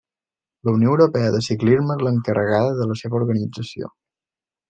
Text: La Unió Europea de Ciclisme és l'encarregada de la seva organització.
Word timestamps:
La 0.67 0.71
Unió 0.77 0.93
Europea 0.93 1.33
de 1.35 1.41
Ciclisme 1.49 1.97
és 1.97 2.01
l'encarregada 2.09 2.73
de 2.81 2.89
la 2.93 2.99
seva 3.05 3.19
organització. 3.23 3.93